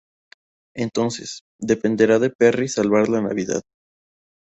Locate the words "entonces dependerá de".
0.75-2.31